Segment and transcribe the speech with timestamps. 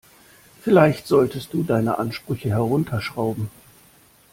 [0.63, 3.51] Vielleicht solltest du deine Ansprüche herunterschrauben.